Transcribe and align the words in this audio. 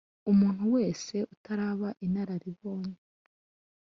Umuntu 0.31 0.63
wese 0.75 1.15
utaraba 1.33 1.89
inararibonye. 2.05 2.95